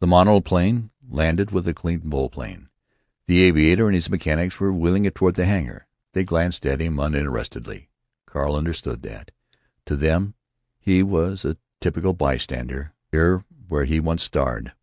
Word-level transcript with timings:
The 0.00 0.06
monoplane 0.06 0.90
landed 1.08 1.50
with 1.50 1.66
a 1.66 1.72
clean 1.72 2.00
volplane. 2.10 2.68
The 3.26 3.40
aviator 3.44 3.86
and 3.86 3.94
his 3.94 4.10
mechanicians 4.10 4.60
were 4.60 4.70
wheeling 4.70 5.06
it 5.06 5.14
toward 5.14 5.34
the 5.34 5.46
hangar. 5.46 5.86
They 6.12 6.24
glanced 6.24 6.66
at 6.66 6.78
him 6.82 7.00
uninterestedly. 7.00 7.88
Carl 8.26 8.54
understood 8.54 9.00
that, 9.04 9.30
to 9.86 9.96
them, 9.96 10.34
he 10.78 11.02
was 11.02 11.46
a 11.46 11.56
Typical 11.80 12.12
Bystander, 12.12 12.92
here 13.10 13.46
where 13.66 13.86
he 13.86 13.94
had 13.94 14.04
once 14.04 14.24
starred. 14.24 14.74